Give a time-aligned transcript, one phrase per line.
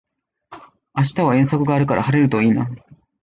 [0.95, 2.67] 明日は遠足があるから晴れるといいな